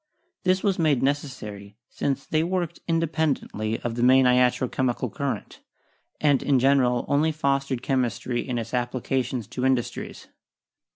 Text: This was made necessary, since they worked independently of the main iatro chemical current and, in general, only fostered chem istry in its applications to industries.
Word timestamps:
This 0.45 0.63
was 0.63 0.79
made 0.79 1.03
necessary, 1.03 1.77
since 1.87 2.25
they 2.25 2.41
worked 2.43 2.79
independently 2.87 3.79
of 3.81 3.93
the 3.93 4.01
main 4.01 4.25
iatro 4.25 4.71
chemical 4.71 5.11
current 5.11 5.59
and, 6.19 6.41
in 6.41 6.57
general, 6.57 7.05
only 7.07 7.31
fostered 7.31 7.83
chem 7.83 8.01
istry 8.01 8.43
in 8.43 8.57
its 8.57 8.73
applications 8.73 9.45
to 9.49 9.63
industries. 9.63 10.27